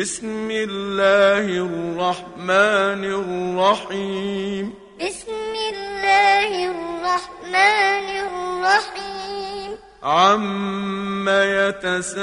بسم 0.00 0.50
الله 0.50 1.48
الرحمن 1.48 3.04
الرحيم. 3.04 4.74
بسم 5.00 5.54
الله 5.72 6.50
الرحمن 6.70 8.08
الرحيم. 8.26 9.76
عم 10.02 11.28
يتساءلون. 11.28 12.16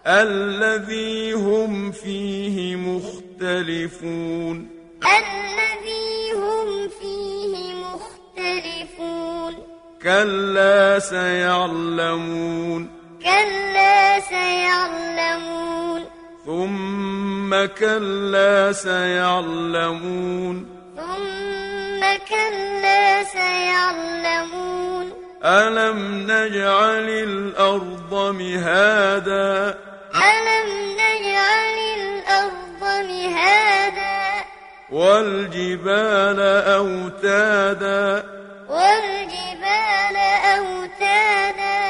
الذي 0.07 1.32
هم 1.32 1.93
فيه 1.93 2.77
مختلفون. 2.77 4.68
الذي 5.04 6.32
هم 6.32 6.89
فيه 6.89 7.75
مختلفون. 7.75 9.54
كلا 10.03 10.98
سيعلمون. 10.98 12.90
كلا 13.22 14.21
سيعلمون. 14.21 16.04
ثم 16.46 17.67
كلا 17.67 18.73
سيعلمون. 18.73 20.67
ثم 20.96 22.00
كلا 22.29 23.25
سيعلمون. 23.25 25.12
ألم 25.45 26.23
نجعل 26.31 27.09
الأرض 27.09 28.34
مهادا؟ 28.39 29.93
ألم 30.31 30.69
نجعل 30.93 31.77
الأرض 32.01 32.83
مهادا 33.11 34.45
والجبال 34.91 36.41
أوتادا 36.81 38.25
والجبال 38.69 40.17
أوتادا 40.57 41.85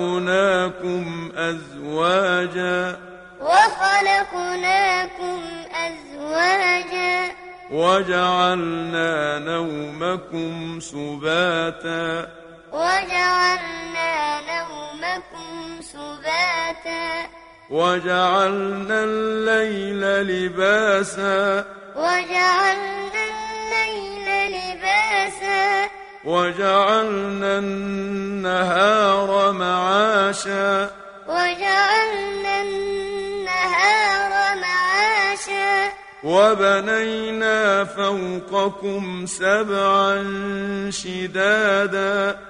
وخلقناكم 0.00 1.32
أزواجا 1.36 2.98
وخلقناكم 3.40 5.40
أزواجا 5.74 7.32
وجعلنا 7.70 9.38
نومكم 9.38 10.80
سباتا 10.80 12.28
وجعلنا 12.72 14.40
نومكم 14.40 15.82
سباتا. 15.82 17.26
وجعلنا 17.70 19.04
الليل 19.04 20.00
لباسا. 20.26 21.64
وجعلنا 21.96 23.24
الليل 23.88 24.52
لباسا. 24.52 25.88
وجعلنا 26.24 27.58
النهار 27.58 29.52
معاشا. 29.52 30.90
وجعلنا 31.28 32.62
النهار 32.62 34.30
معاشا. 34.56 35.92
وبنينا 36.24 37.84
فوقكم 37.84 39.26
سبعا 39.26 40.22
شدادا. 40.90 42.49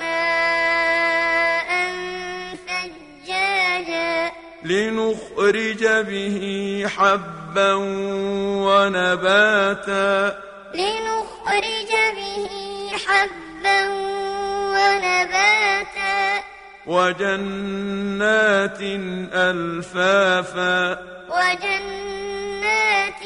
ماء 0.00 1.70
ثجاجا. 2.66 4.30
لنخرج 4.64 5.84
به 5.86 6.84
حبا 6.96 7.74
ونباتا. 8.66 10.38
لنخرج 10.74 11.92
به 12.16 12.48
حبا 13.06 13.88
ونباتا. 14.74 16.42
وجنات 16.86 18.80
ألفافا. 19.32 20.98
وجنات 21.28 23.22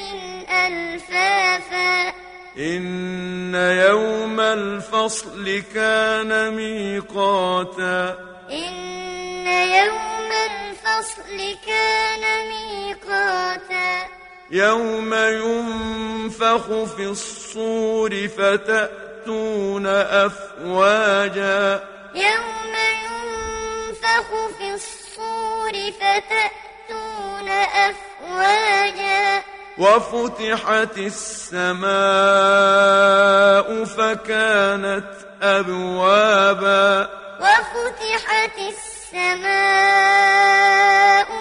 ألفافا. 0.50 2.13
إن 2.58 3.54
يوم 3.54 4.40
الفصل 4.40 5.62
كان 5.74 6.54
ميقاتا. 6.54 8.18
إن 8.50 9.46
يوم 9.46 10.30
الفصل 10.50 11.56
كان 11.66 12.48
ميقاتا. 12.48 14.06
يوم 14.50 15.14
ينفخ 15.14 16.66
في 16.96 17.02
الصور 17.02 18.28
فتأتون 18.28 19.86
أفواجا. 19.86 21.84
يوم 22.14 22.74
ينفخ 22.74 24.26
في 24.58 24.74
الصور 24.74 25.72
فتأتون 25.72 27.48
أفواجا. 27.48 28.03
وفتحت 29.78 30.98
السماء 30.98 31.84
فكانت 33.84 35.10
أبوابا. 35.42 37.08
وفتحت 37.40 38.58
السماء 38.58 39.64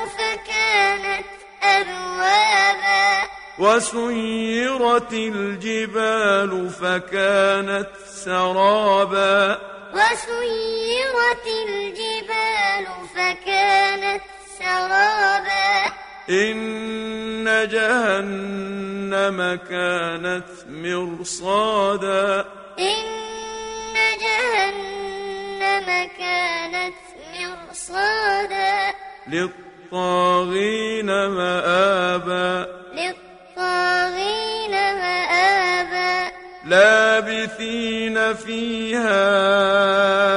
فكانت 0.05 1.25
أبوابا. 1.63 3.29
وسيرت 3.59 5.13
الجبال 5.13 6.69
فكانت 6.69 7.89
سرابا. 8.25 9.59
وسيرت 9.93 11.47
الجبال 11.67 12.87
فكانت 13.15 14.23
سرابا. 14.59 15.62
إن 16.29 17.67
جهنم 17.71 19.59
كانت 19.69 20.45
مرصادا. 20.69 22.45
إن 22.79 23.93
جهنم 24.21 26.09
كانت 26.19 26.93
مرصادا. 27.39 28.93
للطاغين 29.27 31.05
مآبا. 31.05 32.67
للطاغين 32.93 34.71
مآبا. 34.71 36.31
لابثين 36.65 38.33
فيها 38.33 40.32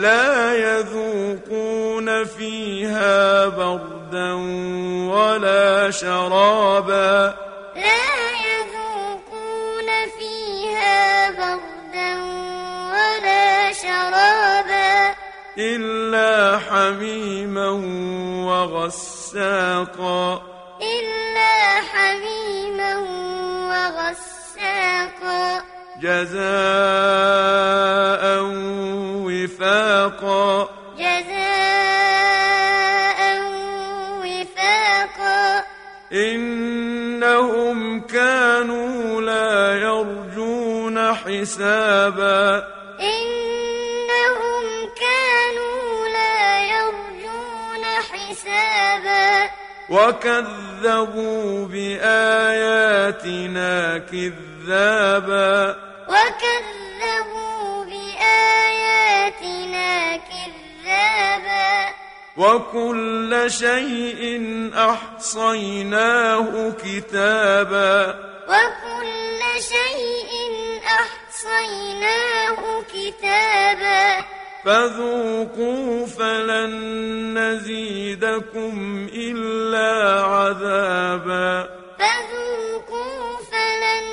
لا 0.00 0.54
يذوقون 0.54 2.24
فيها 2.24 3.46
بردا 3.46 4.32
ولا 5.10 5.90
شرابا. 5.90 7.34
لا 7.76 8.06
يذوقون 8.48 9.88
فيها 10.18 11.30
بردا 11.30 12.10
ولا 12.92 13.72
شرابا. 13.72 15.14
إلا 15.58 16.58
حميما 16.58 17.68
وغساقا. 18.48 20.42
إلا 20.82 21.80
حميما 21.80 22.96
وغساقا. 23.70 25.62
جزاء 26.02 27.67
حسابا. 48.38 49.50
وكذبوا 49.90 51.66
بآياتنا 51.66 52.08
كذابا. 53.98 55.76
وكذبوا 56.08 57.84
بآياتنا 57.84 58.56
كذابا. 60.16 61.88
وكل 62.36 63.44
شيء 63.50 64.70
أحصيناه 64.76 66.72
كتابا. 66.84 68.18
وكل 68.48 69.40
شيء 69.62 70.30
أحصيناه 70.86 72.82
كتابا. 72.94 74.37
فذوقوا 74.68 76.06
فلن 76.06 76.72
نزيدكم 77.38 79.08
إلا 79.14 80.22
عذابا. 80.22 81.68
فذوقوا 81.98 83.36
فلن 83.52 84.06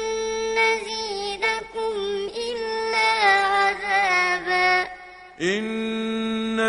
نزيدكم 0.60 1.94
إلا 2.48 3.10
عذابا. 3.46 4.88
إن 5.42 6.60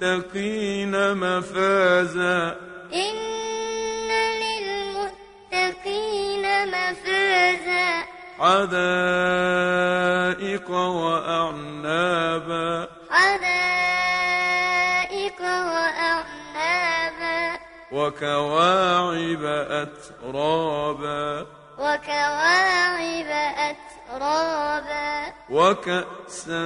للمتقين 0.00 0.14
مفازا. 1.14 2.56
إن 2.94 3.16
للمتقين 5.52 6.44
مفازا. 6.68 8.02
حدائق 8.38 8.86
وأعنابا 10.70 11.35
وكواعب 18.16 19.44
أترابا. 19.70 21.46
وكواعب 21.78 23.26
أترابا. 23.56 25.32
وكأسا 25.50 26.62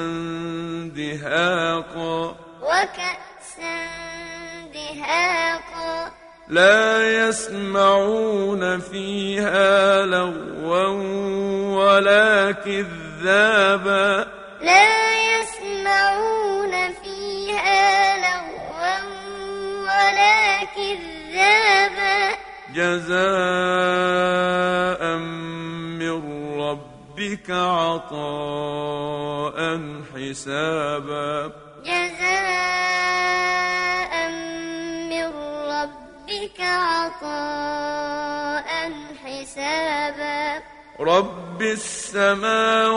دهاقا. 0.97 2.37
وكأسا 2.63 3.87
دهاقا. 4.75 6.13
لا 6.49 7.29
يسمعون 7.29 8.81
فيها 8.81 10.07
لغوا 10.07 10.89
ولا 11.77 12.53
كذابا. 12.53 14.27
لا 14.61 15.00
جزاء 22.75 23.21
من 25.99 26.17
ربك 26.61 27.51
عطاء 27.51 28.39
حسابا. 30.15 31.53
جزاء 31.85 32.31
من 35.11 35.29
ربك 35.67 36.61
عطاء 36.61 38.11
حسابا. 39.25 40.63
رب 41.01 41.63
السماوات 41.63 42.91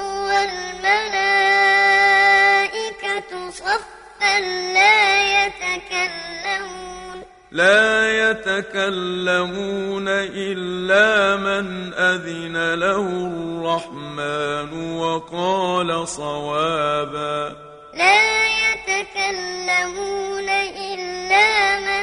والملائكة 1.76 3.50
صفا 3.50 4.40
لا 4.74 5.46
يتكلمون 5.46 7.18
لا 7.52 8.30
يتكلمون 8.30 10.08
إلا 10.08 11.36
من 11.36 11.94
أذن 11.94 12.74
له 12.74 13.08
الرحمن 13.28 14.98
وقال 14.98 16.08
صوابا 16.08 17.56
لا 17.94 18.46
يتكلمون 18.66 20.50
إلا 20.50 21.80
من 21.80 21.95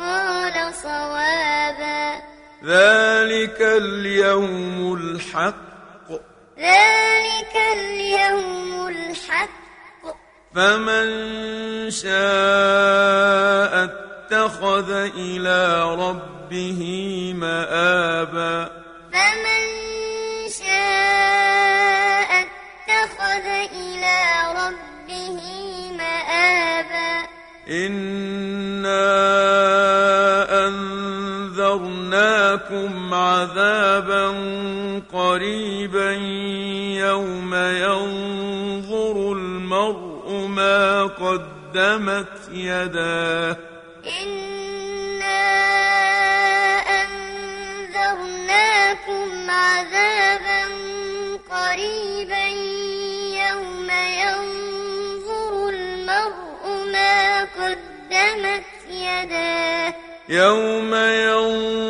وقال 0.00 0.74
صوابا. 0.74 2.20
ذلك 2.64 3.60
اليوم 3.60 4.94
الحق. 4.94 6.10
ذلك 6.58 7.54
اليوم 7.72 8.88
الحق. 8.88 9.60
فمن 10.54 11.06
شاء 11.90 13.72
اتخذ 13.84 14.90
إلى 15.14 15.82
ربه 15.94 16.82
مآبا. 17.36 18.56
فمن 19.12 19.62
شاء 20.48 22.30
اتخذ 22.44 23.46
إلى 23.72 24.18
ربه 24.60 25.38
مآبا. 25.98 27.28
إنا 27.68 28.39
أنذرناكم 32.50 33.14
عذابا 33.14 34.26
قريبا 35.12 36.12
يوم 37.06 37.54
ينظر 37.54 39.32
المرء 39.32 40.46
ما 40.46 41.04
قدمت 41.04 42.48
يداه. 42.52 43.56
إنا 44.22 45.50
أنذرناكم 48.20 49.50
عذابا 49.50 50.62
قريبا 51.50 52.46
يوم 53.46 53.88
ينظر 54.24 55.52
المرء 55.68 56.64
ما 56.92 57.42
قدمت 57.42 58.70
يداه. 58.90 59.94
يوم 60.28 60.94
ينظر 60.94 61.89